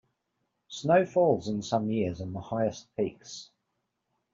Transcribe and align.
Snow 0.67 1.05
falls 1.05 1.47
in 1.47 1.61
some 1.61 1.91
years 1.91 2.21
on 2.21 2.33
the 2.33 2.41
highest 2.41 2.87
peaks. 2.95 3.51